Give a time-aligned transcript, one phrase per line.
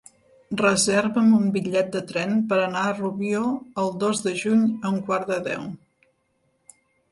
[0.59, 3.43] Reserva'm un bitllet de tren per anar a Rubió
[3.83, 5.71] el dos de juny a un quart de deu.